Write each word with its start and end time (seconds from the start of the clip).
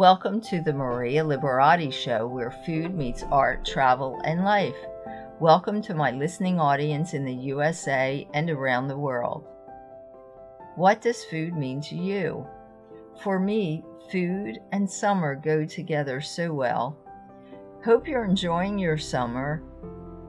Welcome 0.00 0.40
to 0.48 0.62
the 0.62 0.72
Maria 0.72 1.22
Liberati 1.22 1.92
Show, 1.92 2.26
where 2.26 2.50
food 2.64 2.94
meets 2.94 3.22
art, 3.30 3.66
travel, 3.66 4.18
and 4.24 4.42
life. 4.46 4.74
Welcome 5.40 5.82
to 5.82 5.94
my 5.94 6.10
listening 6.10 6.58
audience 6.58 7.12
in 7.12 7.22
the 7.22 7.34
USA 7.34 8.26
and 8.32 8.48
around 8.48 8.88
the 8.88 8.96
world. 8.96 9.44
What 10.76 11.02
does 11.02 11.26
food 11.26 11.54
mean 11.54 11.82
to 11.82 11.96
you? 11.96 12.46
For 13.22 13.38
me, 13.38 13.84
food 14.10 14.60
and 14.72 14.90
summer 14.90 15.34
go 15.34 15.66
together 15.66 16.22
so 16.22 16.54
well. 16.54 16.96
Hope 17.84 18.08
you're 18.08 18.24
enjoying 18.24 18.78
your 18.78 18.96
summer 18.96 19.62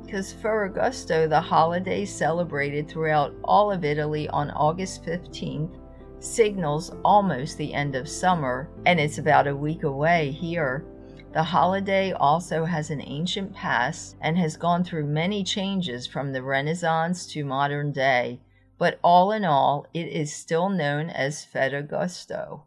because 0.03 0.33
for 0.33 0.69
Ferragosto, 0.69 1.29
the 1.29 1.39
holiday 1.39 2.03
celebrated 2.03 2.89
throughout 2.89 3.33
all 3.45 3.71
of 3.71 3.85
Italy 3.85 4.27
on 4.27 4.51
August 4.51 5.05
15th, 5.05 5.77
signals 6.23 6.91
almost 7.03 7.57
the 7.57 7.73
end 7.73 7.95
of 7.95 8.07
summer, 8.07 8.69
and 8.85 8.99
it's 8.99 9.17
about 9.17 9.47
a 9.47 9.55
week 9.55 9.83
away 9.83 10.31
here. 10.31 10.85
The 11.33 11.43
holiday 11.43 12.11
also 12.11 12.65
has 12.65 12.89
an 12.89 13.01
ancient 13.01 13.53
past 13.53 14.17
and 14.21 14.37
has 14.37 14.57
gone 14.57 14.83
through 14.83 15.05
many 15.05 15.43
changes 15.43 16.05
from 16.05 16.33
the 16.33 16.43
Renaissance 16.43 17.25
to 17.27 17.45
modern 17.45 17.91
day, 17.91 18.41
but 18.77 18.99
all 19.03 19.31
in 19.31 19.45
all, 19.45 19.85
it 19.93 20.07
is 20.07 20.33
still 20.33 20.69
known 20.69 21.09
as 21.09 21.45
Ferragosto. 21.45 22.63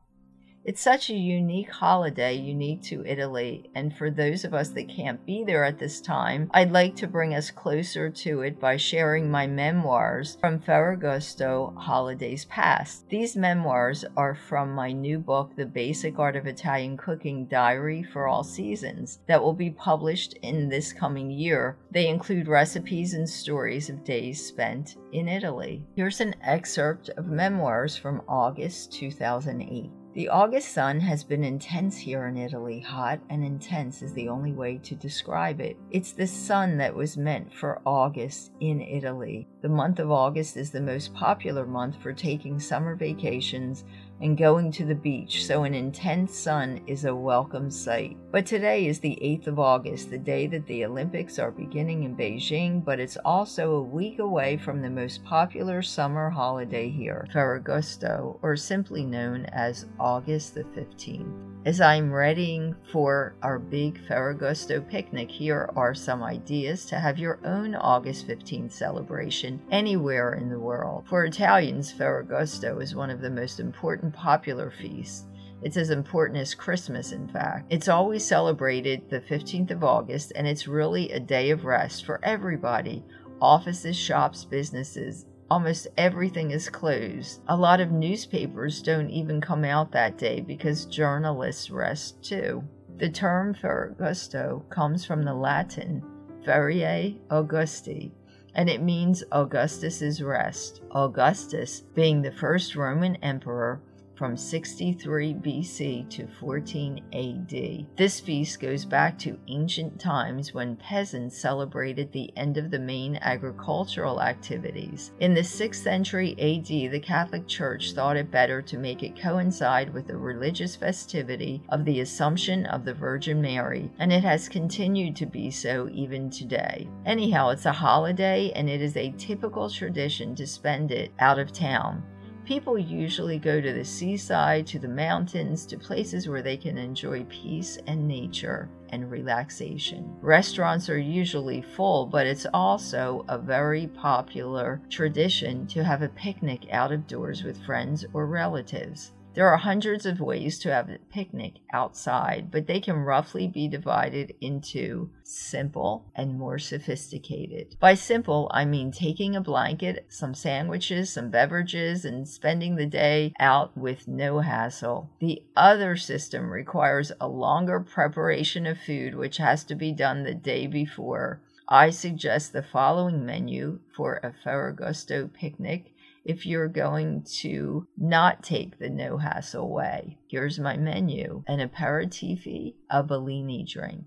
It's 0.66 0.80
such 0.80 1.10
a 1.10 1.14
unique 1.14 1.70
holiday, 1.70 2.32
unique 2.32 2.80
to 2.84 3.04
Italy, 3.04 3.68
and 3.74 3.94
for 3.94 4.10
those 4.10 4.46
of 4.46 4.54
us 4.54 4.70
that 4.70 4.88
can't 4.88 5.24
be 5.26 5.44
there 5.44 5.62
at 5.62 5.78
this 5.78 6.00
time, 6.00 6.50
I'd 6.54 6.72
like 6.72 6.96
to 6.96 7.06
bring 7.06 7.34
us 7.34 7.50
closer 7.50 8.08
to 8.08 8.40
it 8.40 8.58
by 8.58 8.78
sharing 8.78 9.30
my 9.30 9.46
memoirs 9.46 10.38
from 10.40 10.60
Ferragosto 10.60 11.76
holidays 11.76 12.46
past. 12.46 13.06
These 13.10 13.36
memoirs 13.36 14.06
are 14.16 14.34
from 14.34 14.74
my 14.74 14.90
new 14.90 15.18
book, 15.18 15.54
The 15.54 15.66
Basic 15.66 16.18
Art 16.18 16.34
of 16.34 16.46
Italian 16.46 16.96
Cooking 16.96 17.44
Diary 17.44 18.02
for 18.02 18.26
All 18.26 18.42
Seasons, 18.42 19.18
that 19.26 19.42
will 19.42 19.52
be 19.52 19.70
published 19.70 20.32
in 20.40 20.70
this 20.70 20.94
coming 20.94 21.30
year. 21.30 21.76
They 21.90 22.08
include 22.08 22.48
recipes 22.48 23.12
and 23.12 23.28
stories 23.28 23.90
of 23.90 24.02
days 24.02 24.42
spent 24.42 24.96
in 25.12 25.28
Italy. 25.28 25.84
Here's 25.94 26.22
an 26.22 26.34
excerpt 26.42 27.10
of 27.10 27.26
memoirs 27.26 27.98
from 27.98 28.22
August 28.26 28.92
2008. 28.92 29.90
The 30.14 30.28
August 30.28 30.68
sun 30.68 31.00
has 31.00 31.24
been 31.24 31.42
intense 31.42 31.96
here 31.96 32.28
in 32.28 32.36
Italy. 32.36 32.78
Hot 32.78 33.18
and 33.30 33.44
intense 33.44 34.00
is 34.00 34.12
the 34.12 34.28
only 34.28 34.52
way 34.52 34.78
to 34.84 34.94
describe 34.94 35.60
it. 35.60 35.76
It's 35.90 36.12
the 36.12 36.28
sun 36.28 36.76
that 36.76 36.94
was 36.94 37.16
meant 37.16 37.52
for 37.52 37.82
August 37.84 38.52
in 38.60 38.80
Italy. 38.80 39.48
The 39.60 39.68
month 39.68 39.98
of 39.98 40.12
August 40.12 40.56
is 40.56 40.70
the 40.70 40.80
most 40.80 41.12
popular 41.14 41.66
month 41.66 41.96
for 42.00 42.12
taking 42.12 42.60
summer 42.60 42.94
vacations 42.94 43.84
and 44.20 44.38
going 44.38 44.70
to 44.72 44.84
the 44.84 44.94
beach, 44.94 45.44
so 45.44 45.64
an 45.64 45.74
intense 45.74 46.38
sun 46.38 46.80
is 46.86 47.04
a 47.04 47.14
welcome 47.14 47.70
sight. 47.70 48.16
But 48.30 48.46
today 48.46 48.86
is 48.86 49.00
the 49.00 49.18
8th 49.22 49.48
of 49.48 49.58
August, 49.58 50.10
the 50.10 50.18
day 50.18 50.46
that 50.48 50.66
the 50.66 50.84
Olympics 50.84 51.38
are 51.38 51.50
beginning 51.50 52.04
in 52.04 52.16
Beijing, 52.16 52.84
but 52.84 53.00
it's 53.00 53.16
also 53.24 53.72
a 53.72 53.82
week 53.82 54.18
away 54.18 54.56
from 54.56 54.82
the 54.82 54.90
most 54.90 55.24
popular 55.24 55.82
summer 55.82 56.30
holiday 56.30 56.88
here, 56.88 57.26
Ferragosto, 57.32 58.38
or 58.42 58.56
simply 58.56 59.04
known 59.04 59.46
as 59.46 59.86
August 59.98 60.54
the 60.54 60.64
15th. 60.64 61.54
As 61.66 61.80
I'm 61.80 62.12
readying 62.12 62.76
for 62.92 63.36
our 63.42 63.58
big 63.58 63.98
Ferragosto 64.06 64.86
picnic, 64.86 65.30
here 65.30 65.70
are 65.74 65.94
some 65.94 66.22
ideas 66.22 66.84
to 66.86 66.96
have 66.96 67.18
your 67.18 67.40
own 67.42 67.74
August 67.74 68.28
15th 68.28 68.70
celebration 68.70 69.62
anywhere 69.70 70.34
in 70.34 70.50
the 70.50 70.58
world. 70.58 71.06
For 71.08 71.24
Italians, 71.24 71.90
Ferragosto 71.90 72.82
is 72.82 72.94
one 72.94 73.08
of 73.08 73.22
the 73.22 73.30
most 73.30 73.60
important 73.60 74.03
popular 74.12 74.70
feast. 74.70 75.26
It's 75.62 75.76
as 75.76 75.90
important 75.90 76.38
as 76.38 76.54
Christmas, 76.54 77.12
in 77.12 77.26
fact. 77.28 77.66
It's 77.70 77.88
always 77.88 78.24
celebrated 78.24 79.08
the 79.08 79.20
15th 79.20 79.70
of 79.70 79.84
August, 79.84 80.32
and 80.36 80.46
it's 80.46 80.68
really 80.68 81.10
a 81.10 81.20
day 81.20 81.50
of 81.50 81.64
rest 81.64 82.04
for 82.04 82.20
everybody 82.22 83.02
offices, 83.40 83.96
shops, 83.96 84.44
businesses. 84.44 85.26
Almost 85.50 85.88
everything 85.98 86.50
is 86.50 86.70
closed. 86.70 87.42
A 87.48 87.56
lot 87.56 87.80
of 87.80 87.92
newspapers 87.92 88.80
don't 88.82 89.10
even 89.10 89.40
come 89.40 89.64
out 89.64 89.92
that 89.92 90.16
day 90.16 90.40
because 90.40 90.86
journalists 90.86 91.70
rest 91.70 92.22
too. 92.22 92.64
The 92.96 93.10
term 93.10 93.54
Ferragosto 93.54 94.68
comes 94.70 95.04
from 95.04 95.22
the 95.22 95.34
Latin 95.34 96.02
Feriae 96.46 97.18
Augusti, 97.30 98.12
and 98.54 98.70
it 98.70 98.82
means 98.82 99.24
Augustus's 99.32 100.22
rest. 100.22 100.82
Augustus, 100.92 101.80
being 101.94 102.22
the 102.22 102.32
first 102.32 102.76
Roman 102.76 103.16
emperor, 103.16 103.82
from 104.16 104.36
63 104.36 105.34
BC 105.34 106.08
to 106.10 106.26
14 106.40 107.02
AD. 107.12 107.86
This 107.96 108.20
feast 108.20 108.60
goes 108.60 108.84
back 108.84 109.18
to 109.18 109.38
ancient 109.48 110.00
times 110.00 110.54
when 110.54 110.76
peasants 110.76 111.36
celebrated 111.36 112.12
the 112.12 112.32
end 112.36 112.56
of 112.56 112.70
the 112.70 112.78
main 112.78 113.16
agricultural 113.22 114.22
activities. 114.22 115.12
In 115.20 115.34
the 115.34 115.40
6th 115.40 115.76
century 115.76 116.32
AD, 116.32 116.92
the 116.92 117.00
Catholic 117.00 117.46
Church 117.46 117.92
thought 117.92 118.16
it 118.16 118.30
better 118.30 118.62
to 118.62 118.78
make 118.78 119.02
it 119.02 119.20
coincide 119.20 119.92
with 119.92 120.06
the 120.06 120.16
religious 120.16 120.76
festivity 120.76 121.62
of 121.70 121.84
the 121.84 122.00
Assumption 122.00 122.66
of 122.66 122.84
the 122.84 122.94
Virgin 122.94 123.40
Mary, 123.40 123.90
and 123.98 124.12
it 124.12 124.22
has 124.22 124.48
continued 124.48 125.16
to 125.16 125.26
be 125.26 125.50
so 125.50 125.88
even 125.92 126.30
today. 126.30 126.88
Anyhow, 127.06 127.50
it's 127.50 127.66
a 127.66 127.72
holiday 127.72 128.52
and 128.54 128.68
it 128.68 128.80
is 128.80 128.96
a 128.96 129.14
typical 129.18 129.68
tradition 129.68 130.34
to 130.36 130.46
spend 130.46 130.90
it 130.90 131.12
out 131.18 131.38
of 131.38 131.52
town. 131.52 132.02
People 132.44 132.78
usually 132.78 133.38
go 133.38 133.58
to 133.58 133.72
the 133.72 133.84
seaside, 133.84 134.66
to 134.66 134.78
the 134.78 134.86
mountains, 134.86 135.64
to 135.64 135.78
places 135.78 136.28
where 136.28 136.42
they 136.42 136.58
can 136.58 136.76
enjoy 136.76 137.24
peace 137.24 137.78
and 137.86 138.06
nature 138.06 138.68
and 138.90 139.10
relaxation. 139.10 140.14
Restaurants 140.20 140.90
are 140.90 140.98
usually 140.98 141.62
full, 141.62 142.04
but 142.04 142.26
it's 142.26 142.46
also 142.52 143.24
a 143.28 143.38
very 143.38 143.86
popular 143.86 144.78
tradition 144.90 145.66
to 145.68 145.82
have 145.82 146.02
a 146.02 146.08
picnic 146.10 146.70
out 146.70 146.92
of 146.92 147.06
doors 147.06 147.42
with 147.42 147.64
friends 147.64 148.04
or 148.12 148.26
relatives. 148.26 149.12
There 149.34 149.48
are 149.48 149.56
hundreds 149.56 150.06
of 150.06 150.20
ways 150.20 150.60
to 150.60 150.72
have 150.72 150.88
a 150.88 150.98
picnic 151.10 151.54
outside, 151.72 152.52
but 152.52 152.68
they 152.68 152.78
can 152.78 152.98
roughly 152.98 153.48
be 153.48 153.66
divided 153.66 154.32
into 154.40 155.10
simple 155.24 156.04
and 156.14 156.38
more 156.38 156.60
sophisticated. 156.60 157.76
By 157.80 157.94
simple, 157.94 158.48
I 158.54 158.64
mean 158.64 158.92
taking 158.92 159.34
a 159.34 159.40
blanket, 159.40 160.06
some 160.08 160.34
sandwiches, 160.34 161.12
some 161.12 161.30
beverages, 161.30 162.04
and 162.04 162.28
spending 162.28 162.76
the 162.76 162.86
day 162.86 163.32
out 163.40 163.76
with 163.76 164.06
no 164.06 164.38
hassle. 164.38 165.10
The 165.18 165.42
other 165.56 165.96
system 165.96 166.48
requires 166.50 167.10
a 167.20 167.26
longer 167.26 167.80
preparation 167.80 168.66
of 168.66 168.78
food, 168.78 169.16
which 169.16 169.38
has 169.38 169.64
to 169.64 169.74
be 169.74 169.90
done 169.90 170.22
the 170.22 170.34
day 170.34 170.68
before. 170.68 171.40
I 171.68 171.90
suggest 171.90 172.52
the 172.52 172.62
following 172.62 173.24
menu 173.24 173.80
for 173.96 174.20
a 174.22 174.32
Ferragosto 174.44 175.32
picnic 175.32 175.93
if 176.24 176.46
you're 176.46 176.68
going 176.68 177.22
to 177.22 177.86
not 177.98 178.42
take 178.42 178.78
the 178.78 178.88
no 178.88 179.18
hassle 179.18 179.68
way. 179.68 180.18
Here's 180.28 180.58
my 180.58 180.76
menu 180.76 181.44
an 181.46 181.58
aperitivi, 181.58 182.74
a 182.90 183.02
Bellini 183.02 183.62
drink. 183.62 184.06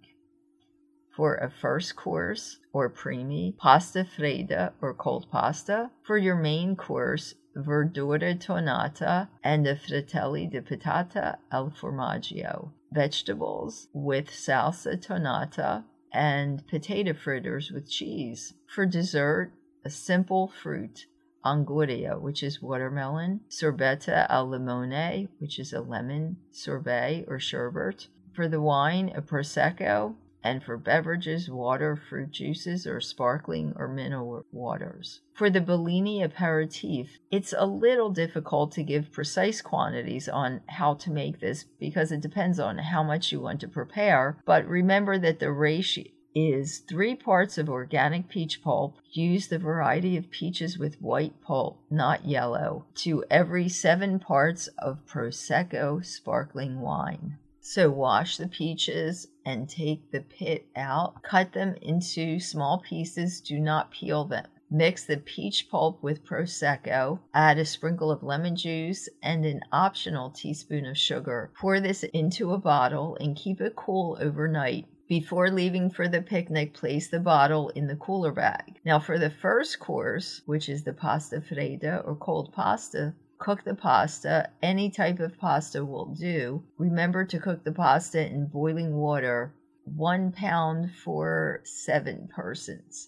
For 1.16 1.35
a 1.35 1.50
first 1.50 1.95
course 1.95 2.59
or 2.73 2.89
primi, 2.89 3.55
pasta 3.57 4.03
fredda 4.03 4.73
or 4.81 4.94
cold 4.94 5.28
pasta. 5.31 5.91
For 6.03 6.17
your 6.17 6.35
main 6.35 6.75
course, 6.75 7.35
verdura 7.55 8.39
tonata 8.39 9.29
and 9.44 9.66
a 9.67 9.75
fratelli 9.75 10.47
di 10.47 10.61
patata 10.61 11.38
al 11.51 11.72
formaggio. 11.72 12.72
Vegetables 12.91 13.88
with 13.94 14.29
salsa 14.29 14.99
tonata 15.01 15.84
and 16.13 16.66
potato 16.67 17.13
fritters 17.13 17.72
with 17.72 17.89
cheese. 17.89 18.53
For 18.67 18.85
dessert, 18.85 19.51
a 19.84 19.89
simple 19.89 20.47
fruit 20.47 21.07
anguria, 21.45 22.19
which 22.19 22.43
is 22.43 22.61
watermelon, 22.61 23.41
sorbetta 23.49 24.25
al 24.29 24.47
limone, 24.47 25.27
which 25.39 25.59
is 25.59 25.73
a 25.73 25.81
lemon 25.81 26.37
sorbet 26.51 27.25
or 27.28 27.39
sherbet. 27.39 28.07
For 28.34 28.47
the 28.47 28.61
wine, 28.61 29.11
a 29.16 29.22
prosecco, 29.22 30.16
and 30.43 30.63
for 30.63 30.78
beverages, 30.78 31.49
water, 31.49 31.95
fruit 31.95 32.31
juices, 32.31 32.87
or 32.87 33.01
sparkling 33.01 33.73
or 33.75 33.87
mineral 33.87 34.45
waters. 34.51 35.22
For 35.34 35.49
the 35.49 35.59
Bellini 35.59 36.23
aperitif, 36.23 37.17
it's 37.31 37.53
a 37.57 37.66
little 37.66 38.11
difficult 38.11 38.72
to 38.73 38.83
give 38.83 39.11
precise 39.11 39.61
quantities 39.61 40.29
on 40.29 40.61
how 40.67 40.93
to 40.95 41.11
make 41.11 41.40
this 41.40 41.66
because 41.79 42.11
it 42.11 42.22
depends 42.22 42.59
on 42.59 42.78
how 42.78 43.03
much 43.03 43.31
you 43.31 43.41
want 43.41 43.59
to 43.61 43.67
prepare. 43.67 44.37
But 44.45 44.66
remember 44.66 45.17
that 45.17 45.40
the 45.40 45.51
ratio 45.51 46.05
is 46.37 46.79
three 46.79 47.16
parts 47.16 47.57
of 47.57 47.67
organic 47.67 48.29
peach 48.29 48.61
pulp. 48.61 48.97
Use 49.11 49.47
the 49.47 49.57
variety 49.57 50.16
of 50.17 50.29
peaches 50.29 50.78
with 50.78 51.01
white 51.01 51.41
pulp, 51.41 51.79
not 51.89 52.25
yellow, 52.25 52.85
to 52.93 53.25
every 53.31 53.67
seven 53.67 54.19
parts 54.19 54.67
of 54.78 55.03
Prosecco 55.07 56.05
sparkling 56.05 56.79
wine. 56.79 57.37
So 57.59 57.89
wash 57.89 58.37
the 58.37 58.47
peaches 58.47 59.28
and 59.47 59.67
take 59.67 60.11
the 60.11 60.22
pit 60.22 60.67
out. 60.75 61.23
Cut 61.23 61.53
them 61.53 61.75
into 61.81 62.40
small 62.40 62.83
pieces. 62.87 63.41
Do 63.41 63.59
not 63.59 63.90
peel 63.90 64.23
them. 64.23 64.45
Mix 64.69 65.05
the 65.05 65.17
peach 65.17 65.69
pulp 65.72 66.03
with 66.03 66.25
Prosecco, 66.25 67.19
add 67.33 67.57
a 67.57 67.63
sprinkle 67.63 68.11
of 68.11 68.22
lemon 68.22 68.55
juice 68.55 69.07
and 69.23 69.45
an 69.45 69.61
optional 69.72 70.29
teaspoon 70.29 70.85
of 70.85 70.97
sugar. 70.97 71.51
Pour 71.57 71.79
this 71.79 72.03
into 72.03 72.51
a 72.51 72.57
bottle 72.57 73.17
and 73.22 73.35
keep 73.35 73.61
it 73.61 73.78
cool 73.78 74.17
overnight. 74.19 74.85
Before 75.07 75.49
leaving 75.49 75.89
for 75.89 76.09
the 76.09 76.21
picnic, 76.21 76.73
place 76.73 77.07
the 77.07 77.21
bottle 77.21 77.69
in 77.69 77.87
the 77.87 77.95
cooler 77.95 78.33
bag. 78.33 78.81
Now, 78.83 78.99
for 78.99 79.17
the 79.17 79.29
first 79.29 79.79
course, 79.79 80.41
which 80.45 80.67
is 80.67 80.83
the 80.83 80.91
pasta 80.91 81.39
fredda 81.39 82.03
or 82.05 82.13
cold 82.17 82.51
pasta, 82.51 83.13
cook 83.37 83.63
the 83.63 83.73
pasta. 83.73 84.49
Any 84.61 84.89
type 84.89 85.21
of 85.21 85.37
pasta 85.37 85.85
will 85.85 86.07
do. 86.07 86.61
Remember 86.77 87.23
to 87.23 87.39
cook 87.39 87.63
the 87.63 87.71
pasta 87.71 88.27
in 88.29 88.47
boiling 88.47 88.95
water, 88.95 89.53
one 89.85 90.33
pound 90.33 90.93
for 90.93 91.61
seven 91.63 92.27
persons. 92.27 93.07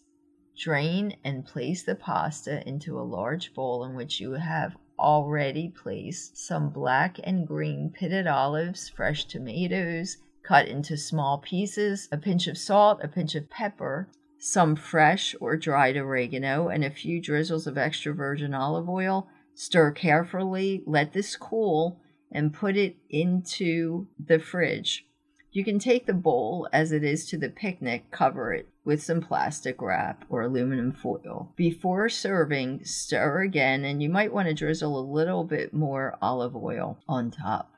Drain 0.57 1.17
and 1.25 1.45
place 1.45 1.83
the 1.83 1.95
pasta 1.95 2.65
into 2.65 2.97
a 2.97 3.01
large 3.01 3.53
bowl 3.53 3.83
in 3.83 3.93
which 3.93 4.21
you 4.21 4.31
have 4.31 4.77
already 4.97 5.67
placed 5.67 6.37
some 6.37 6.69
black 6.69 7.19
and 7.25 7.45
green 7.45 7.89
pitted 7.89 8.25
olives, 8.25 8.87
fresh 8.87 9.25
tomatoes, 9.25 10.15
cut 10.49 10.67
into 10.67 10.97
small 10.97 11.37
pieces, 11.37 12.09
a 12.11 12.17
pinch 12.17 12.47
of 12.47 12.57
salt, 12.57 12.99
a 13.03 13.07
pinch 13.07 13.35
of 13.35 13.47
pepper, 13.51 14.09
some 14.39 14.75
fresh 14.75 15.35
or 15.39 15.55
dried 15.55 15.95
oregano, 15.95 16.69
and 16.69 16.83
a 16.83 16.89
few 16.89 17.21
drizzles 17.21 17.67
of 17.67 17.77
extra 17.77 18.11
virgin 18.11 18.51
olive 18.55 18.89
oil. 18.89 19.27
Stir 19.53 19.91
carefully, 19.91 20.81
let 20.87 21.13
this 21.13 21.35
cool, 21.35 22.01
and 22.31 22.51
put 22.51 22.75
it 22.75 22.95
into 23.11 24.07
the 24.17 24.39
fridge. 24.39 25.05
You 25.51 25.63
can 25.63 25.77
take 25.77 26.07
the 26.07 26.13
bowl 26.13 26.67
as 26.73 26.91
it 26.91 27.03
is 27.03 27.27
to 27.27 27.37
the 27.37 27.49
picnic, 27.49 28.09
cover 28.09 28.51
it 28.51 28.67
with 28.83 29.03
some 29.03 29.21
plastic 29.21 29.79
wrap 29.79 30.25
or 30.29 30.41
aluminum 30.41 30.93
foil. 30.93 31.53
Before 31.55 32.09
serving, 32.09 32.85
stir 32.85 33.41
again, 33.41 33.85
and 33.85 34.01
you 34.01 34.09
might 34.09 34.33
want 34.33 34.47
to 34.47 34.55
drizzle 34.55 34.99
a 34.99 35.11
little 35.13 35.43
bit 35.43 35.75
more 35.75 36.17
olive 36.23 36.55
oil 36.55 36.97
on 37.07 37.29
top. 37.29 37.71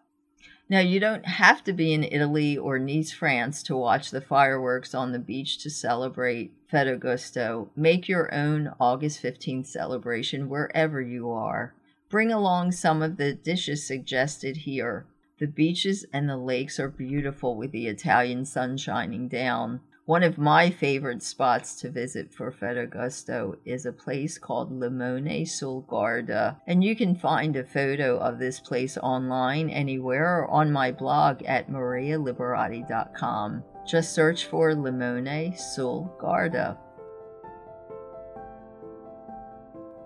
Now, 0.71 0.79
you 0.79 1.01
don't 1.01 1.25
have 1.25 1.65
to 1.65 1.73
be 1.73 1.91
in 1.91 2.05
Italy 2.05 2.57
or 2.57 2.79
Nice, 2.79 3.11
France 3.11 3.61
to 3.63 3.75
watch 3.75 4.09
the 4.09 4.21
fireworks 4.21 4.95
on 4.95 5.11
the 5.11 5.19
beach 5.19 5.57
to 5.63 5.69
celebrate 5.69 6.53
Ferragosto. 6.71 7.67
Make 7.75 8.07
your 8.07 8.33
own 8.33 8.73
August 8.79 9.21
15th 9.21 9.65
celebration 9.65 10.47
wherever 10.47 11.01
you 11.01 11.29
are. 11.29 11.73
Bring 12.07 12.31
along 12.31 12.71
some 12.71 13.01
of 13.01 13.17
the 13.17 13.33
dishes 13.33 13.85
suggested 13.85 14.55
here. 14.55 15.05
The 15.39 15.47
beaches 15.47 16.05
and 16.13 16.29
the 16.29 16.37
lakes 16.37 16.79
are 16.79 16.87
beautiful 16.87 17.57
with 17.57 17.73
the 17.73 17.87
Italian 17.87 18.45
sun 18.45 18.77
shining 18.77 19.27
down. 19.27 19.81
One 20.05 20.23
of 20.23 20.39
my 20.39 20.71
favorite 20.71 21.21
spots 21.21 21.75
to 21.75 21.91
visit 21.91 22.33
for 22.33 22.51
Ferragosto 22.51 23.57
is 23.65 23.85
a 23.85 23.91
place 23.91 24.39
called 24.39 24.71
Limone 24.71 25.47
sul 25.47 25.81
Garda, 25.81 26.59
and 26.65 26.83
you 26.83 26.95
can 26.95 27.15
find 27.15 27.55
a 27.55 27.63
photo 27.63 28.17
of 28.17 28.39
this 28.39 28.59
place 28.59 28.97
online 28.97 29.69
anywhere 29.69 30.39
or 30.39 30.47
on 30.49 30.71
my 30.71 30.91
blog 30.91 31.43
at 31.43 31.69
marialiberati.com. 31.69 33.63
Just 33.85 34.15
search 34.15 34.47
for 34.47 34.73
Limone 34.73 35.55
sul 35.55 36.11
Garda. 36.19 36.79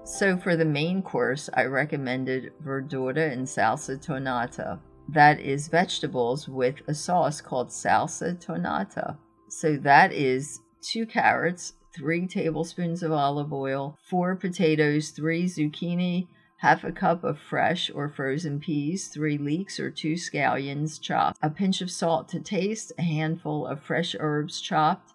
So 0.03 0.35
for 0.37 0.57
the 0.57 0.65
main 0.65 1.01
course, 1.01 1.49
I 1.53 1.63
recommended 1.63 2.51
verdura 2.61 3.31
and 3.31 3.47
salsa 3.47 3.97
tonata. 3.99 4.77
That 5.07 5.39
is 5.39 5.69
vegetables 5.69 6.49
with 6.49 6.81
a 6.89 6.93
sauce 6.93 7.39
called 7.39 7.69
salsa 7.69 8.37
tonata. 8.37 9.17
So 9.57 9.77
that 9.77 10.11
is 10.11 10.59
two 10.81 11.05
carrots, 11.05 11.75
three 11.95 12.27
tablespoons 12.27 13.01
of 13.01 13.13
olive 13.13 13.53
oil, 13.53 13.97
four 14.03 14.35
potatoes, 14.35 15.11
three 15.11 15.45
zucchini, 15.45 16.27
half 16.57 16.83
a 16.83 16.91
cup 16.91 17.23
of 17.23 17.39
fresh 17.39 17.89
or 17.89 18.09
frozen 18.09 18.59
peas, 18.59 19.07
three 19.07 19.37
leeks 19.37 19.79
or 19.79 19.89
two 19.89 20.15
scallions 20.15 20.99
chopped, 20.99 21.39
a 21.41 21.49
pinch 21.49 21.79
of 21.79 21.89
salt 21.89 22.27
to 22.27 22.41
taste, 22.41 22.91
a 22.99 23.03
handful 23.03 23.65
of 23.65 23.81
fresh 23.81 24.13
herbs 24.19 24.59
chopped. 24.59 25.13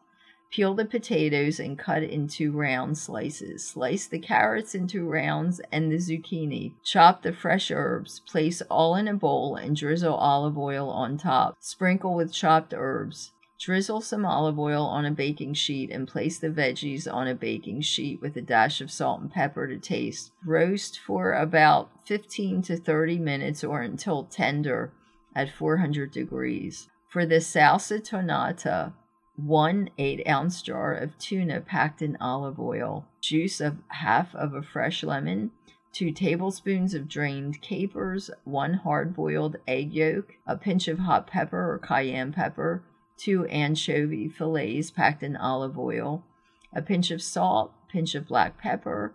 Peel 0.51 0.75
the 0.75 0.87
potatoes 0.87 1.61
and 1.61 1.79
cut 1.79 2.03
into 2.03 2.51
round 2.51 2.97
slices. 2.97 3.69
Slice 3.69 4.07
the 4.07 4.19
carrots 4.19 4.75
into 4.75 5.07
rounds 5.07 5.61
and 5.71 5.93
the 5.93 5.97
zucchini. 5.97 6.73
Chop 6.83 7.21
the 7.23 7.35
fresh 7.35 7.71
herbs. 7.71 8.21
Place 8.21 8.63
all 8.71 8.95
in 8.97 9.07
a 9.07 9.13
bowl 9.13 9.57
and 9.57 9.77
drizzle 9.77 10.15
olive 10.15 10.57
oil 10.57 10.89
on 10.89 11.19
top. 11.19 11.57
Sprinkle 11.61 12.15
with 12.15 12.33
chopped 12.33 12.73
herbs. 12.75 13.33
Drizzle 13.61 14.01
some 14.01 14.25
olive 14.25 14.59
oil 14.59 14.87
on 14.87 15.05
a 15.05 15.11
baking 15.11 15.53
sheet 15.53 15.91
and 15.91 16.09
place 16.09 16.39
the 16.39 16.49
veggies 16.49 17.07
on 17.07 17.29
a 17.29 17.35
baking 17.35 17.83
sheet 17.83 18.19
with 18.23 18.35
a 18.39 18.41
dash 18.41 18.81
of 18.81 18.91
salt 18.91 19.21
and 19.21 19.31
pepper 19.31 19.69
to 19.69 19.77
taste. 19.77 20.33
Roast 20.47 20.99
for 20.99 21.35
about 21.35 21.91
15 22.07 22.62
to 22.62 22.79
30 22.79 23.19
minutes 23.19 23.62
or 23.62 23.83
until 23.83 24.25
tender 24.25 24.95
at 25.37 25.51
400 25.51 26.11
degrees. 26.11 26.89
For 27.07 27.27
the 27.27 27.35
salsa 27.37 28.03
tonata, 28.03 28.95
one 29.37 29.91
8 29.99 30.27
ounce 30.27 30.62
jar 30.62 30.95
of 30.95 31.19
tuna 31.19 31.61
packed 31.61 32.01
in 32.01 32.17
olive 32.19 32.59
oil, 32.59 33.05
juice 33.21 33.61
of 33.61 33.77
half 33.89 34.35
of 34.35 34.55
a 34.55 34.62
fresh 34.62 35.03
lemon, 35.03 35.51
2 35.93 36.12
tablespoons 36.12 36.95
of 36.95 37.09
drained 37.09 37.61
capers, 37.61 38.31
1 38.45 38.73
hard 38.73 39.15
boiled 39.15 39.57
egg 39.69 39.93
yolk, 39.93 40.37
a 40.47 40.57
pinch 40.57 40.89
of 40.89 41.01
hot 41.01 41.27
pepper 41.27 41.75
or 41.75 41.79
cayenne 41.79 42.33
pepper, 42.33 42.83
two 43.21 43.45
anchovy 43.47 44.29
fillets 44.29 44.91
packed 44.91 45.23
in 45.23 45.37
olive 45.37 45.79
oil, 45.79 46.25
a 46.73 46.81
pinch 46.81 47.11
of 47.11 47.21
salt, 47.21 47.73
pinch 47.89 48.15
of 48.15 48.27
black 48.27 48.57
pepper, 48.59 49.13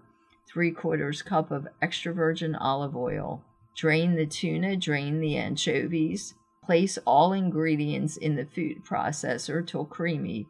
three 0.48 0.72
quarters 0.72 1.22
cup 1.22 1.50
of 1.50 1.68
extra 1.82 2.14
virgin 2.14 2.56
olive 2.56 2.96
oil. 2.96 3.44
Drain 3.76 4.16
the 4.16 4.26
tuna, 4.26 4.78
drain 4.78 5.20
the 5.20 5.36
anchovies. 5.36 6.36
Place 6.64 6.98
all 7.06 7.34
ingredients 7.34 8.16
in 8.16 8.36
the 8.36 8.46
food 8.46 8.86
processor 8.86 9.66
till 9.66 9.86
creamy. 9.86 10.48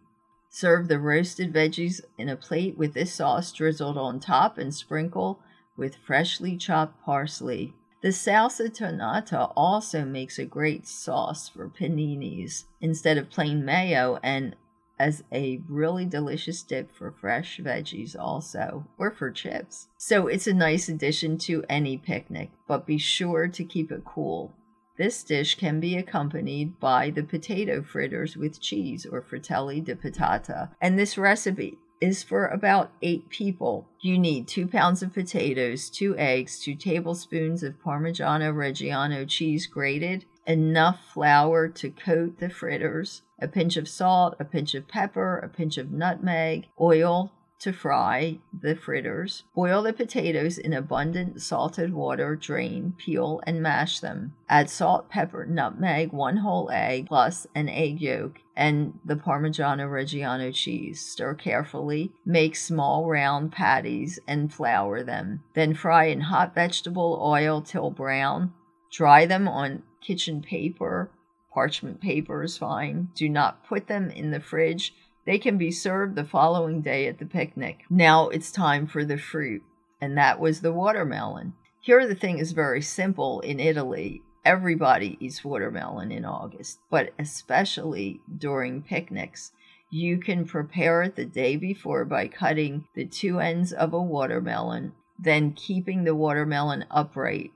Serve 0.49 0.87
the 0.87 0.99
roasted 0.99 1.51
veggies 1.53 2.01
in 2.17 2.29
a 2.29 2.35
plate 2.35 2.77
with 2.77 2.93
this 2.93 3.13
sauce 3.13 3.51
drizzled 3.51 3.97
on 3.97 4.19
top 4.19 4.57
and 4.57 4.73
sprinkle 4.73 5.39
with 5.75 5.95
freshly 5.95 6.55
chopped 6.55 7.03
parsley. 7.03 7.73
The 8.05 8.11
salsa 8.11 8.71
tonata 8.71 9.51
also 9.55 10.05
makes 10.05 10.37
a 10.37 10.45
great 10.45 10.85
sauce 10.85 11.49
for 11.49 11.67
paninis 11.67 12.65
instead 12.79 13.17
of 13.17 13.31
plain 13.31 13.65
mayo 13.65 14.19
and 14.21 14.55
as 14.99 15.23
a 15.31 15.63
really 15.67 16.05
delicious 16.05 16.61
dip 16.61 16.93
for 16.93 17.09
fresh 17.09 17.59
veggies 17.59 18.15
also 18.15 18.85
or 18.99 19.09
for 19.09 19.31
chips. 19.31 19.87
So 19.97 20.27
it's 20.27 20.45
a 20.45 20.53
nice 20.53 20.87
addition 20.87 21.39
to 21.49 21.65
any 21.67 21.97
picnic, 21.97 22.51
but 22.67 22.85
be 22.85 22.99
sure 22.99 23.47
to 23.47 23.63
keep 23.63 23.91
it 23.91 24.05
cool. 24.05 24.53
This 24.99 25.23
dish 25.23 25.55
can 25.55 25.79
be 25.79 25.97
accompanied 25.97 26.79
by 26.79 27.09
the 27.09 27.23
potato 27.23 27.81
fritters 27.81 28.37
with 28.37 28.61
cheese 28.61 29.07
or 29.07 29.19
fratelli 29.19 29.81
di 29.81 29.95
patata. 29.95 30.69
And 30.79 30.99
this 30.99 31.17
recipe 31.17 31.79
is 32.01 32.23
for 32.23 32.47
about 32.47 32.91
eight 33.01 33.29
people. 33.29 33.87
You 34.01 34.17
need 34.17 34.47
two 34.47 34.67
pounds 34.67 35.01
of 35.01 35.13
potatoes, 35.13 35.89
two 35.89 36.15
eggs, 36.17 36.59
two 36.59 36.75
tablespoons 36.75 37.63
of 37.63 37.81
Parmigiano 37.81 38.53
Reggiano 38.53 39.27
cheese 39.27 39.67
grated, 39.67 40.25
enough 40.45 40.99
flour 41.13 41.67
to 41.67 41.89
coat 41.89 42.39
the 42.39 42.49
fritters, 42.49 43.23
a 43.39 43.47
pinch 43.47 43.77
of 43.77 43.87
salt, 43.87 44.35
a 44.39 44.45
pinch 44.45 44.75
of 44.75 44.87
pepper, 44.87 45.37
a 45.39 45.49
pinch 45.49 45.77
of 45.77 45.91
nutmeg, 45.91 46.67
oil, 46.79 47.31
to 47.59 47.71
fry 47.71 48.37
the 48.53 48.75
fritters. 48.75 49.43
Boil 49.53 49.81
the 49.81 49.93
potatoes 49.93 50.57
in 50.57 50.73
abundant 50.73 51.41
salted 51.41 51.93
water, 51.93 52.35
drain, 52.35 52.93
peel, 52.97 53.41
and 53.47 53.61
mash 53.61 53.99
them. 53.99 54.33
Add 54.49 54.69
salt, 54.69 55.09
pepper, 55.09 55.45
nutmeg, 55.45 56.11
one 56.11 56.37
whole 56.37 56.69
egg, 56.71 57.07
plus 57.07 57.47
an 57.55 57.69
egg 57.69 58.01
yolk, 58.01 58.39
and 58.55 58.99
the 59.03 59.15
Parmigiano 59.15 59.87
Reggiano 59.89 60.53
cheese. 60.53 61.01
Stir 61.01 61.33
carefully. 61.33 62.11
Make 62.25 62.55
small 62.55 63.07
round 63.07 63.51
patties 63.51 64.19
and 64.27 64.53
flour 64.53 65.03
them. 65.03 65.43
Then 65.53 65.73
fry 65.73 66.05
in 66.05 66.21
hot 66.21 66.53
vegetable 66.53 67.19
oil 67.21 67.61
till 67.61 67.89
brown. 67.89 68.53
Dry 68.91 69.25
them 69.25 69.47
on 69.47 69.83
kitchen 70.01 70.41
paper. 70.41 71.09
Parchment 71.53 72.01
paper 72.01 72.43
is 72.43 72.57
fine. 72.57 73.09
Do 73.15 73.29
not 73.29 73.65
put 73.65 73.87
them 73.87 74.09
in 74.09 74.31
the 74.31 74.39
fridge 74.39 74.93
they 75.25 75.37
can 75.37 75.57
be 75.57 75.71
served 75.71 76.15
the 76.15 76.23
following 76.23 76.81
day 76.81 77.07
at 77.07 77.17
the 77.17 77.25
picnic. 77.25 77.83
Now 77.89 78.29
it's 78.29 78.51
time 78.51 78.85
for 78.87 79.03
the 79.03 79.17
fruit, 79.17 79.63
and 79.99 80.17
that 80.17 80.39
was 80.39 80.61
the 80.61 80.73
watermelon. 80.73 81.53
Here, 81.81 82.07
the 82.07 82.15
thing 82.15 82.39
is 82.39 82.51
very 82.51 82.81
simple 82.81 83.41
in 83.41 83.59
Italy. 83.59 84.21
Everybody 84.43 85.17
eats 85.19 85.43
watermelon 85.43 86.11
in 86.11 86.25
August, 86.25 86.79
but 86.89 87.13
especially 87.17 88.21
during 88.37 88.83
picnics. 88.83 89.51
You 89.89 90.17
can 90.17 90.45
prepare 90.45 91.03
it 91.03 91.15
the 91.15 91.25
day 91.25 91.55
before 91.55 92.05
by 92.05 92.27
cutting 92.27 92.85
the 92.95 93.05
two 93.05 93.39
ends 93.39 93.71
of 93.71 93.93
a 93.93 94.01
watermelon, 94.01 94.93
then 95.17 95.53
keeping 95.53 96.03
the 96.03 96.15
watermelon 96.15 96.85
upright. 96.91 97.51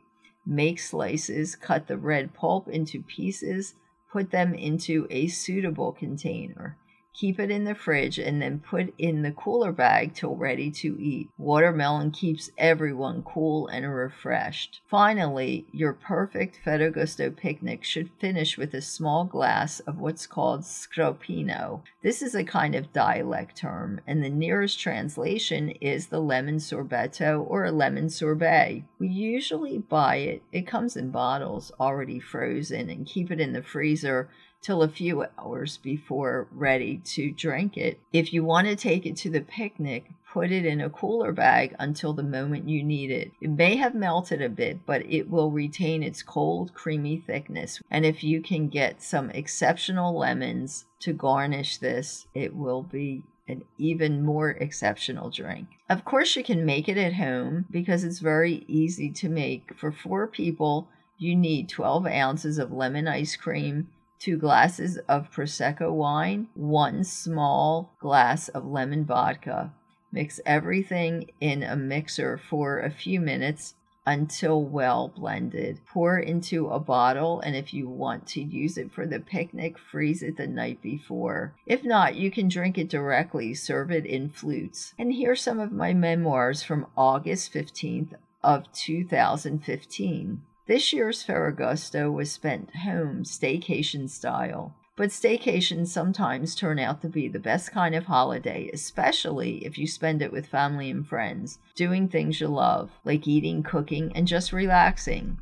Make 0.46 0.80
slices, 0.80 1.56
cut 1.56 1.88
the 1.88 1.98
red 1.98 2.34
pulp 2.34 2.68
into 2.68 3.04
pieces, 3.04 3.76
put 4.12 4.32
them 4.32 4.54
into 4.54 5.06
a 5.10 5.28
suitable 5.28 5.92
container. 5.92 6.78
Keep 7.20 7.42
it 7.42 7.52
in 7.52 7.66
the 7.66 7.76
fridge 7.76 8.18
and 8.18 8.42
then 8.42 8.62
put 8.62 8.94
in 8.98 9.24
the 9.24 9.34
cooler 9.34 9.74
bag 9.74 10.14
till 10.14 10.38
ready 10.38 10.72
to 10.72 10.98
eat. 11.02 11.30
Watermelon 11.38 12.12
keeps 12.12 12.50
everyone 12.58 13.24
cool 13.24 13.68
and 13.68 13.94
refreshed. 13.94 14.80
Finally, 14.88 15.66
your 15.74 15.92
perfect 15.92 16.62
Ferragosto 16.64 17.30
picnic 17.36 17.84
should 17.84 18.10
finish 18.22 18.58
with 18.58 18.74
a 18.74 18.82
small 18.82 19.26
glass 19.26 19.82
of 19.82 20.00
what's 20.00 20.26
called 20.26 20.62
sgroppino. 20.62 21.82
This 22.02 22.22
is 22.22 22.36
a 22.36 22.44
kind 22.46 22.74
of 22.74 22.94
dialect 22.94 23.58
term, 23.58 24.00
and 24.08 24.24
the 24.24 24.30
nearest 24.30 24.80
translation 24.80 25.72
is 25.82 26.08
the 26.08 26.22
lemon 26.22 26.60
sorbetto 26.60 27.46
or 27.46 27.66
a 27.66 27.72
lemon 27.74 28.10
sorbet. 28.10 28.86
We 28.98 29.10
usually 29.10 29.78
buy 29.78 30.16
it, 30.18 30.44
it 30.54 30.68
comes 30.68 30.96
in 30.96 31.12
bottles 31.12 31.70
already 31.82 32.22
frozen, 32.22 32.90
and 32.90 33.06
keep 33.06 33.30
it 33.30 33.42
in 33.42 33.52
the 33.52 33.62
freezer 33.62 34.30
till 34.62 34.82
a 34.84 34.90
few 34.90 35.26
hours 35.38 35.78
before 35.78 36.48
ready 36.52 36.98
to 36.98 37.32
drink 37.32 37.78
it. 37.78 38.00
If 38.12 38.34
you 38.34 38.44
want 38.44 38.68
to 38.68 38.76
take 38.76 39.06
it 39.06 39.16
to 39.18 39.30
the 39.30 39.42
picnic, 39.42 40.12
put 40.32 40.52
it 40.52 40.66
in 40.66 40.82
a 40.82 40.90
cooler 40.90 41.32
bag 41.32 41.76
until 41.80 42.14
the 42.14 42.24
moment 42.24 42.70
you 42.70 42.84
need 42.84 43.10
it. 43.10 43.32
It 43.42 43.50
may 43.50 43.78
have 43.78 43.96
melted 43.96 44.42
a 44.42 44.50
bit, 44.50 44.86
but 44.86 45.06
it 45.06 45.30
will 45.30 45.52
retain 45.52 46.04
its 46.04 46.22
cold, 46.22 46.74
creamy 46.74 47.18
thickness. 47.18 47.82
And 47.90 48.06
if 48.06 48.24
you 48.24 48.42
can 48.42 48.70
get 48.70 49.02
some 49.02 49.30
exceptional 49.32 50.18
lemons 50.18 50.86
to 51.00 51.14
garnish 51.14 51.78
this, 51.78 52.28
it 52.34 52.56
will 52.56 52.84
be 52.84 53.24
an 53.48 53.64
even 53.80 54.24
more 54.24 54.52
exceptional 54.52 55.32
drink. 55.32 55.68
Of 55.90 56.06
course, 56.06 56.36
you 56.36 56.44
can 56.44 56.66
make 56.66 56.88
it 56.88 56.98
at 56.98 57.14
home 57.14 57.66
because 57.72 58.04
it's 58.04 58.20
very 58.20 58.64
easy 58.68 59.10
to 59.14 59.30
make. 59.30 59.76
For 59.76 59.92
four 59.92 60.28
people, 60.28 60.88
you 61.18 61.36
need 61.36 61.68
12 61.68 62.06
ounces 62.06 62.60
of 62.60 62.72
lemon 62.72 63.08
ice 63.08 63.36
cream, 63.36 63.88
two 64.20 64.38
glasses 64.38 64.98
of 65.08 65.32
Prosecco 65.32 65.92
wine, 65.94 66.48
one 66.54 67.04
small 67.04 67.96
glass 68.00 68.50
of 68.50 68.66
lemon 68.66 69.06
vodka. 69.06 69.74
Mix 70.12 70.40
everything 70.46 71.32
in 71.40 71.64
a 71.64 71.76
mixer 71.76 72.38
for 72.38 72.80
a 72.80 72.92
few 72.92 73.22
minutes 73.22 73.76
until 74.06 74.64
well 74.64 75.08
blended. 75.08 75.80
Pour 75.86 76.18
into 76.18 76.68
a 76.68 76.80
bottle, 76.80 77.40
and 77.42 77.56
if 77.56 77.74
you 77.74 77.88
want 77.88 78.26
to 78.26 78.42
use 78.42 78.78
it 78.78 78.92
for 78.92 79.06
the 79.06 79.20
picnic, 79.20 79.78
freeze 79.78 80.24
it 80.24 80.36
the 80.36 80.48
night 80.48 80.82
before. 80.82 81.54
If 81.68 81.84
not, 81.84 82.16
you 82.16 82.32
can 82.32 82.48
drink 82.48 82.78
it 82.78 82.90
directly, 82.90 83.54
serve 83.54 83.92
it 83.92 84.06
in 84.06 84.30
flutes. 84.30 84.96
And 84.98 85.14
here's 85.14 85.42
some 85.42 85.60
of 85.60 85.72
my 85.72 85.94
memoirs 85.94 86.64
from 86.64 86.88
August 86.98 87.54
15th 87.54 88.16
of 88.44 88.72
2015. 88.74 90.42
This 90.70 90.94
year's 90.94 91.26
Ferragosto 91.26 92.14
was 92.14 92.32
spent 92.32 92.76
home, 92.76 93.24
staycation 93.24 94.08
style. 94.08 94.76
But 94.96 95.10
staycations 95.10 95.88
sometimes 95.88 96.54
turn 96.54 96.78
out 96.78 97.02
to 97.02 97.10
be 97.10 97.28
the 97.28 97.40
best 97.40 97.72
kind 97.72 97.96
of 97.96 98.06
holiday, 98.06 98.70
especially 98.72 99.66
if 99.66 99.80
you 99.80 99.88
spend 99.88 100.22
it 100.22 100.32
with 100.32 100.46
family 100.46 100.92
and 100.92 101.08
friends, 101.08 101.58
doing 101.74 102.08
things 102.08 102.40
you 102.40 102.50
love, 102.50 102.92
like 103.04 103.28
eating, 103.28 103.64
cooking, 103.64 104.12
and 104.14 104.28
just 104.28 104.54
relaxing. 104.54 105.40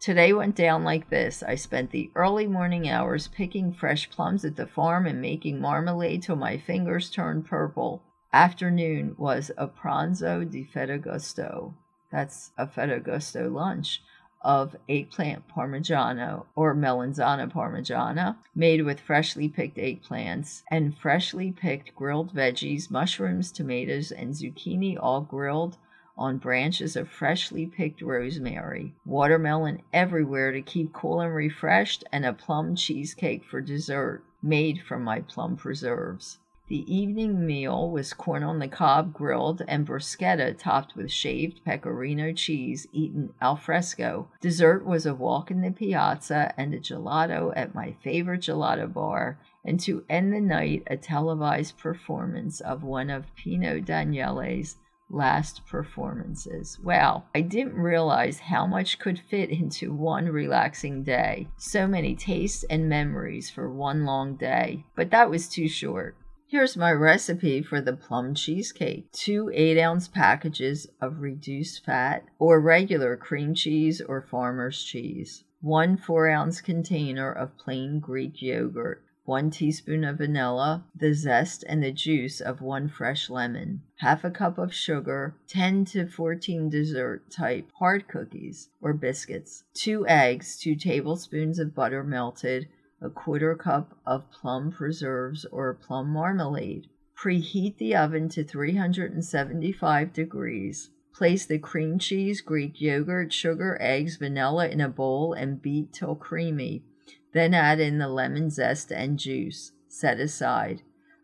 Today 0.00 0.32
went 0.32 0.56
down 0.56 0.82
like 0.82 1.08
this. 1.08 1.44
I 1.44 1.54
spent 1.54 1.92
the 1.92 2.10
early 2.16 2.48
morning 2.48 2.88
hours 2.88 3.28
picking 3.28 3.72
fresh 3.72 4.10
plums 4.10 4.44
at 4.44 4.56
the 4.56 4.66
farm 4.66 5.06
and 5.06 5.20
making 5.20 5.60
marmalade 5.60 6.24
till 6.24 6.34
my 6.34 6.58
fingers 6.58 7.10
turned 7.10 7.46
purple. 7.46 8.02
Afternoon 8.32 9.14
was 9.18 9.52
a 9.56 9.68
pranzo 9.68 10.42
di 10.50 10.64
ferragosto. 10.64 11.74
That's 12.10 12.50
a 12.58 12.66
ferragosto 12.66 13.52
lunch 13.52 14.02
of 14.46 14.76
eggplant 14.88 15.42
parmigiano 15.48 16.46
or 16.54 16.72
melanzana 16.72 17.50
parmigiana 17.50 18.36
made 18.54 18.80
with 18.84 19.00
freshly 19.00 19.48
picked 19.48 19.76
eggplants 19.76 20.62
and 20.70 20.96
freshly 20.96 21.50
picked 21.50 21.92
grilled 21.96 22.32
veggies, 22.32 22.88
mushrooms, 22.88 23.50
tomatoes, 23.50 24.12
and 24.12 24.34
zucchini 24.34 24.96
all 24.96 25.20
grilled 25.20 25.76
on 26.16 26.38
branches 26.38 26.94
of 26.94 27.08
freshly 27.08 27.66
picked 27.66 28.00
rosemary, 28.00 28.94
watermelon 29.04 29.82
everywhere 29.92 30.52
to 30.52 30.62
keep 30.62 30.92
cool 30.92 31.20
and 31.20 31.34
refreshed, 31.34 32.04
and 32.12 32.24
a 32.24 32.32
plum 32.32 32.76
cheesecake 32.76 33.44
for 33.44 33.60
dessert 33.60 34.22
made 34.40 34.80
from 34.80 35.02
my 35.02 35.20
plum 35.22 35.56
preserves. 35.56 36.38
The 36.68 36.92
evening 36.92 37.46
meal 37.46 37.88
was 37.92 38.12
corn 38.12 38.42
on 38.42 38.58
the 38.58 38.66
cob 38.66 39.12
grilled 39.12 39.62
and 39.68 39.86
bruschetta 39.86 40.58
topped 40.58 40.96
with 40.96 41.12
shaved 41.12 41.64
pecorino 41.64 42.32
cheese 42.32 42.88
eaten 42.90 43.32
al 43.40 43.54
fresco. 43.54 44.28
Dessert 44.40 44.84
was 44.84 45.06
a 45.06 45.14
walk 45.14 45.52
in 45.52 45.60
the 45.60 45.70
piazza 45.70 46.52
and 46.56 46.74
a 46.74 46.80
gelato 46.80 47.52
at 47.54 47.76
my 47.76 47.92
favorite 48.02 48.40
gelato 48.40 48.92
bar, 48.92 49.38
and 49.64 49.78
to 49.78 50.04
end 50.10 50.32
the 50.32 50.40
night, 50.40 50.82
a 50.88 50.96
televised 50.96 51.78
performance 51.78 52.60
of 52.60 52.82
one 52.82 53.10
of 53.10 53.32
Pino 53.36 53.78
Daniele's 53.78 54.76
last 55.08 55.64
performances. 55.66 56.80
Wow, 56.82 57.22
I 57.32 57.42
didn't 57.42 57.74
realize 57.74 58.40
how 58.40 58.66
much 58.66 58.98
could 58.98 59.20
fit 59.20 59.50
into 59.50 59.92
one 59.92 60.26
relaxing 60.26 61.04
day. 61.04 61.46
So 61.56 61.86
many 61.86 62.16
tastes 62.16 62.64
and 62.64 62.88
memories 62.88 63.50
for 63.50 63.70
one 63.70 64.04
long 64.04 64.34
day, 64.34 64.84
but 64.96 65.12
that 65.12 65.30
was 65.30 65.48
too 65.48 65.68
short. 65.68 66.16
Here's 66.48 66.76
my 66.76 66.92
recipe 66.92 67.60
for 67.60 67.80
the 67.80 67.96
plum 67.96 68.32
cheesecake. 68.32 69.10
Two 69.10 69.50
8 69.52 69.80
ounce 69.80 70.06
packages 70.06 70.86
of 71.00 71.20
reduced 71.20 71.84
fat 71.84 72.22
or 72.38 72.60
regular 72.60 73.16
cream 73.16 73.52
cheese 73.52 74.00
or 74.00 74.22
farmer's 74.22 74.80
cheese. 74.80 75.42
One 75.60 75.96
4 75.96 76.28
ounce 76.28 76.60
container 76.60 77.32
of 77.32 77.58
plain 77.58 77.98
Greek 77.98 78.40
yogurt. 78.40 79.02
1 79.24 79.50
teaspoon 79.50 80.04
of 80.04 80.18
vanilla, 80.18 80.84
the 80.94 81.14
zest 81.14 81.64
and 81.68 81.82
the 81.82 81.90
juice 81.90 82.40
of 82.40 82.60
one 82.60 82.88
fresh 82.88 83.28
lemon, 83.28 83.82
half 83.96 84.22
a 84.22 84.30
cup 84.30 84.56
of 84.56 84.72
sugar, 84.72 85.34
10 85.48 85.84
to 85.84 86.06
14 86.06 86.70
dessert 86.70 87.28
type 87.28 87.68
hard 87.80 88.06
cookies 88.06 88.68
or 88.80 88.92
biscuits, 88.92 89.64
2 89.74 90.06
eggs, 90.06 90.56
2 90.56 90.76
tablespoons 90.76 91.58
of 91.58 91.74
butter 91.74 92.04
melted, 92.04 92.68
a 93.00 93.10
quarter 93.10 93.54
cup 93.54 93.98
of 94.06 94.30
plum 94.30 94.70
preserves 94.70 95.44
or 95.46 95.74
plum 95.74 96.08
marmalade. 96.08 96.88
Preheat 97.16 97.78
the 97.78 97.94
oven 97.94 98.28
to 98.28 98.44
375 98.44 100.12
degrees. 100.12 100.90
Place 101.14 101.46
the 101.46 101.58
cream 101.58 101.98
cheese, 101.98 102.40
Greek 102.40 102.80
yogurt, 102.80 103.32
sugar, 103.32 103.78
eggs, 103.80 104.16
vanilla 104.16 104.68
in 104.68 104.80
a 104.80 104.88
bowl 104.88 105.32
and 105.32 105.62
beat 105.62 105.92
till 105.92 106.14
creamy. 106.14 106.84
Then 107.32 107.54
add 107.54 107.80
in 107.80 107.98
the 107.98 108.08
lemon 108.08 108.50
zest 108.50 108.90
and 108.90 109.18
juice. 109.18 109.72
Set 109.88 110.20
aside. 110.20 110.82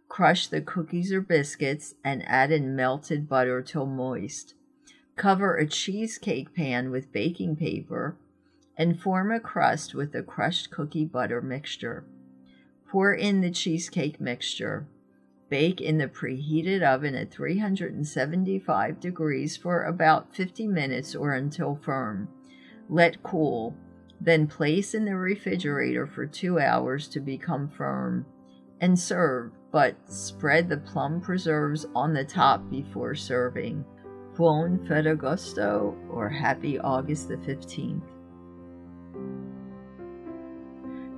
Crush 0.09 0.47
the 0.47 0.61
cookies 0.61 1.12
or 1.12 1.21
biscuits 1.21 1.95
and 2.05 2.26
add 2.26 2.50
in 2.50 2.76
melted 2.76 3.29
butter 3.29 3.62
till 3.62 3.87
moist. 3.87 4.55
Cover 5.17 5.57
a 5.57 5.67
cheesecake 5.67 6.55
pan 6.55 6.91
with 6.91 7.12
baking 7.12 7.57
paper 7.57 8.17
and 8.76 9.00
form 9.00 9.31
a 9.31 9.41
crust 9.41 9.95
with 9.95 10.12
the 10.12 10.23
crushed 10.23 10.71
cookie 10.71 11.05
butter 11.05 11.41
mixture. 11.41 12.05
Pour 12.88 13.14
in 13.14 13.41
the 13.41 13.50
cheesecake 13.50 14.21
mixture. 14.21 14.87
Bake 15.49 15.81
in 15.81 15.99
the 15.99 16.09
preheated 16.09 16.83
oven 16.83 17.14
at 17.14 17.31
375 17.31 19.00
degrees 19.00 19.57
for 19.57 19.85
about 19.85 20.35
50 20.35 20.67
minutes 20.67 21.14
or 21.14 21.33
until 21.33 21.75
firm. 21.75 22.29
Let 22.88 23.23
cool. 23.23 23.75
Then 24.21 24.47
place 24.47 24.95
in 24.95 25.05
the 25.05 25.17
refrigerator 25.17 26.07
for 26.07 26.26
two 26.26 26.59
hours 26.59 27.09
to 27.09 27.21
become 27.21 27.69
firm. 27.69 28.25
And 28.81 28.99
serve, 28.99 29.52
but 29.71 29.95
spread 30.11 30.69
the 30.69 30.76
plum 30.76 31.21
preserves 31.21 31.87
on 31.95 32.14
the 32.14 32.25
top 32.25 32.69
before 32.71 33.14
serving. 33.14 33.85
Buon 34.35 34.79
Ferragosto 34.87 35.95
or 36.11 36.29
Happy 36.29 36.79
August 36.79 37.29
the 37.29 37.37
15th. 37.37 38.12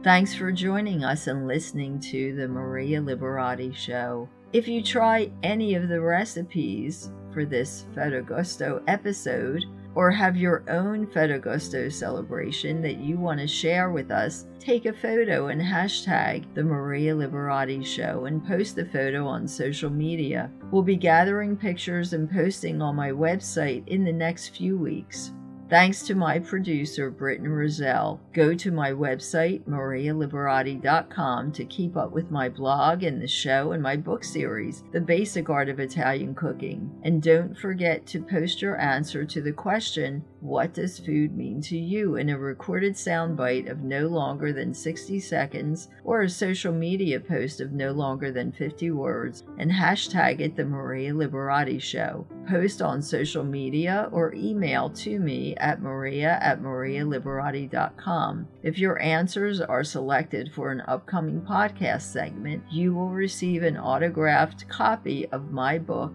Thanks 0.04 0.34
for 0.34 0.52
joining 0.52 1.02
us 1.02 1.28
and 1.28 1.48
listening 1.48 1.98
to 2.10 2.36
the 2.36 2.46
Maria 2.46 3.00
Liberati 3.00 3.74
Show. 3.74 4.28
If 4.52 4.68
you 4.68 4.82
try 4.82 5.32
any 5.42 5.76
of 5.76 5.88
the 5.88 5.98
recipes 5.98 7.10
for 7.32 7.46
this 7.46 7.86
Ferragosto 7.94 8.82
episode, 8.86 9.64
or 9.94 10.10
have 10.10 10.36
your 10.36 10.62
own 10.68 11.06
Ferragosto 11.06 11.90
celebration 11.90 12.82
that 12.82 12.98
you 12.98 13.16
want 13.16 13.40
to 13.40 13.46
share 13.46 13.92
with 13.92 14.10
us, 14.10 14.44
take 14.60 14.84
a 14.84 14.92
photo 14.92 15.46
and 15.46 15.58
hashtag 15.58 16.52
the 16.52 16.62
Maria 16.62 17.14
Liberati 17.14 17.82
Show 17.82 18.26
and 18.26 18.46
post 18.46 18.76
the 18.76 18.84
photo 18.84 19.26
on 19.26 19.48
social 19.48 19.88
media. 19.88 20.50
We'll 20.70 20.82
be 20.82 20.96
gathering 20.96 21.56
pictures 21.56 22.12
and 22.12 22.30
posting 22.30 22.82
on 22.82 22.94
my 22.94 23.10
website 23.10 23.88
in 23.88 24.04
the 24.04 24.12
next 24.12 24.54
few 24.54 24.76
weeks. 24.76 25.32
Thanks 25.70 26.02
to 26.02 26.14
my 26.14 26.38
producer, 26.38 27.10
Britton 27.10 27.48
Roselle. 27.48 28.20
Go 28.34 28.54
to 28.54 28.70
my 28.70 28.92
website, 28.92 29.62
marialiberati.com, 29.62 31.52
to 31.52 31.64
keep 31.64 31.96
up 31.96 32.12
with 32.12 32.30
my 32.30 32.50
blog 32.50 33.02
and 33.02 33.20
the 33.20 33.26
show 33.26 33.72
and 33.72 33.82
my 33.82 33.96
book 33.96 34.24
series, 34.24 34.84
The 34.92 35.00
Basic 35.00 35.48
Art 35.48 35.70
of 35.70 35.80
Italian 35.80 36.34
Cooking. 36.34 36.90
And 37.02 37.22
don't 37.22 37.56
forget 37.56 38.06
to 38.08 38.22
post 38.22 38.60
your 38.60 38.78
answer 38.78 39.24
to 39.24 39.40
the 39.40 39.52
question 39.52 40.22
what 40.44 40.74
does 40.74 40.98
food 40.98 41.34
mean 41.34 41.58
to 41.58 41.78
you 41.78 42.16
in 42.16 42.28
a 42.28 42.38
recorded 42.38 42.92
soundbite 42.92 43.70
of 43.70 43.82
no 43.82 44.06
longer 44.06 44.52
than 44.52 44.74
60 44.74 45.18
seconds 45.18 45.88
or 46.04 46.20
a 46.20 46.28
social 46.28 46.70
media 46.70 47.18
post 47.18 47.62
of 47.62 47.72
no 47.72 47.92
longer 47.92 48.30
than 48.30 48.52
50 48.52 48.90
words 48.90 49.44
and 49.56 49.70
hashtag 49.70 50.40
it 50.40 50.54
the 50.54 50.62
Maria 50.62 51.14
Liberati 51.14 51.80
Show. 51.80 52.26
Post 52.46 52.82
on 52.82 53.00
social 53.00 53.42
media 53.42 54.10
or 54.12 54.34
email 54.34 54.90
to 54.90 55.18
me 55.18 55.56
at 55.56 55.80
maria 55.80 56.38
at 56.42 56.60
marialiberati.com. 56.60 58.46
If 58.62 58.78
your 58.78 59.00
answers 59.00 59.62
are 59.62 59.82
selected 59.82 60.52
for 60.52 60.70
an 60.70 60.82
upcoming 60.82 61.40
podcast 61.40 62.02
segment, 62.02 62.62
you 62.70 62.92
will 62.92 63.08
receive 63.08 63.62
an 63.62 63.78
autographed 63.78 64.68
copy 64.68 65.26
of 65.28 65.52
my 65.52 65.78
book, 65.78 66.12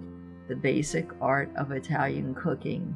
The 0.48 0.56
Basic 0.56 1.10
Art 1.20 1.52
of 1.58 1.72
Italian 1.72 2.36
Cooking. 2.36 2.96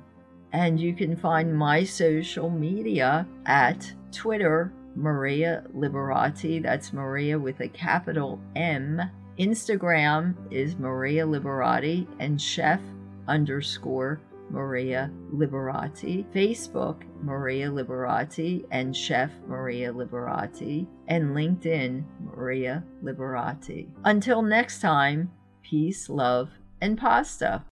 And 0.53 0.79
you 0.79 0.93
can 0.93 1.15
find 1.15 1.55
my 1.55 1.83
social 1.83 2.49
media 2.49 3.27
at 3.45 3.91
Twitter, 4.11 4.71
Maria 4.95 5.63
Liberati. 5.75 6.61
That's 6.61 6.93
Maria 6.93 7.39
with 7.39 7.59
a 7.59 7.67
capital 7.67 8.39
M. 8.55 9.01
Instagram 9.39 10.35
is 10.51 10.77
Maria 10.77 11.25
Liberati 11.25 12.07
and 12.19 12.39
chef 12.39 12.79
underscore 13.27 14.21
Maria 14.49 15.11
Liberati. 15.33 16.25
Facebook, 16.31 17.01
Maria 17.23 17.69
Liberati 17.71 18.63
and 18.71 18.95
chef 18.95 19.31
Maria 19.47 19.91
Liberati. 19.91 20.85
And 21.07 21.35
LinkedIn, 21.35 22.03
Maria 22.19 22.83
Liberati. 23.03 23.87
Until 24.05 24.41
next 24.41 24.79
time, 24.79 25.31
peace, 25.63 26.09
love, 26.09 26.51
and 26.81 26.97
pasta. 26.97 27.61